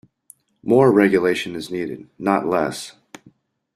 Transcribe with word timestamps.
More 0.63 0.91
regulation 0.91 1.55
is 1.55 1.69
needed, 1.69 2.09
not 2.17 2.47
less. 2.47 2.93